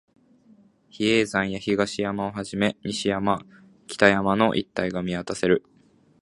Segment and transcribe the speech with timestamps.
[0.89, 3.45] 比叡山や東山をはじめ、西山、
[3.85, 5.63] 北山の一帯が見渡せる